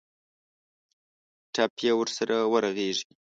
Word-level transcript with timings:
ټپ 1.53 1.71
یې 1.83 1.91
ورسره 1.99 2.35
ورغېږي. 2.51 3.07